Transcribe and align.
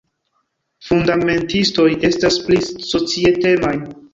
fundamentistoj 0.87 1.87
estas 2.09 2.41
pli 2.49 2.59
societemaj. 2.89 3.79